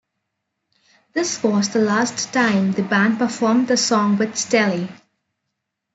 This 1.13 1.43
was 1.43 1.69
the 1.69 1.79
last 1.81 2.33
time 2.33 2.71
the 2.71 2.81
band 2.81 3.19
performed 3.19 3.67
the 3.67 3.77
song 3.77 4.17
with 4.17 4.35
Staley. 4.35 4.89